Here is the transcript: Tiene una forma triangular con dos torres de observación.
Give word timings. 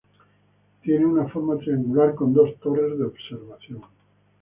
Tiene 0.81 1.05
una 1.05 1.27
forma 1.27 1.57
triangular 1.59 2.15
con 2.15 2.33
dos 2.33 2.57
torres 2.59 2.97
de 2.97 3.05
observación. 3.05 3.83